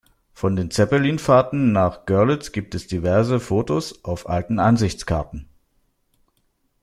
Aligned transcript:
Von 0.33 0.55
den 0.55 0.71
Zeppelin-Fahrten 0.71 1.71
nach 1.73 2.07
Görlitz 2.07 2.51
gibt 2.51 2.73
es 2.73 2.87
diverse 2.87 3.39
Fotos 3.39 4.03
auf 4.03 4.27
alten 4.27 4.57
Ansichtskarten. 4.57 5.47